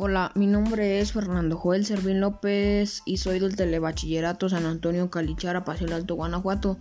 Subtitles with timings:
[0.00, 5.64] Hola, mi nombre es Fernando Joel Servín López y soy del Telebachillerato San Antonio Calichara,
[5.64, 6.78] Paseo Alto, Guanajuato.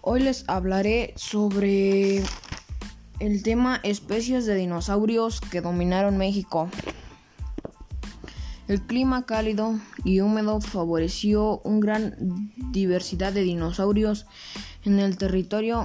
[0.00, 2.24] Hoy les hablaré sobre
[3.20, 6.68] el tema especies de dinosaurios que dominaron México.
[8.66, 14.26] El clima cálido y húmedo favoreció una gran diversidad de dinosaurios
[14.82, 15.84] en el territorio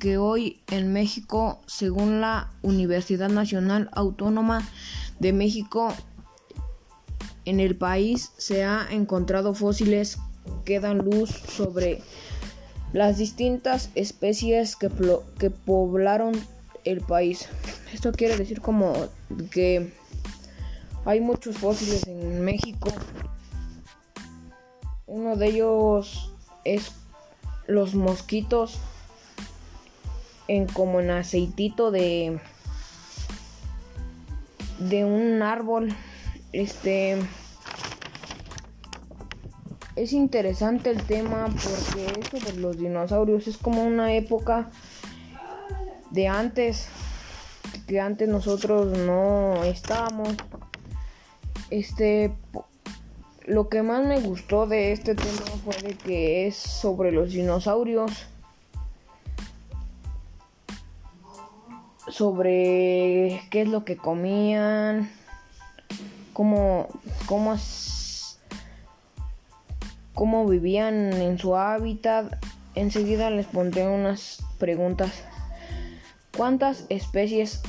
[0.00, 4.68] que hoy en México, según la Universidad Nacional Autónoma
[5.22, 5.94] de México,
[7.44, 10.18] en el país se ha encontrado fósiles
[10.64, 12.02] que dan luz sobre
[12.92, 14.90] las distintas especies que,
[15.38, 16.32] que poblaron
[16.84, 17.48] el país.
[17.92, 18.94] Esto quiere decir como
[19.52, 19.92] que
[21.04, 22.92] hay muchos fósiles en México.
[25.06, 26.32] Uno de ellos
[26.64, 26.90] es
[27.68, 28.78] los mosquitos
[30.48, 32.40] en como en aceitito de
[34.88, 35.94] de un árbol.
[36.52, 37.18] Este
[39.96, 44.70] es interesante el tema porque eso de los dinosaurios es como una época
[46.10, 46.88] de antes
[47.86, 50.34] que antes nosotros no estábamos.
[51.70, 52.32] Este
[53.44, 58.26] lo que más me gustó de este tema fue de que es sobre los dinosaurios
[62.12, 65.10] sobre qué es lo que comían,
[66.34, 66.88] cómo,
[67.24, 67.56] cómo,
[70.12, 72.36] cómo vivían en su hábitat.
[72.74, 75.10] Enseguida les pondré unas preguntas.
[76.36, 77.62] ¿Cuántas especies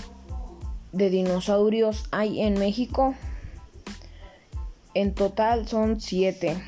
[0.91, 3.15] de dinosaurios hay en México?
[4.93, 6.61] En total son siete.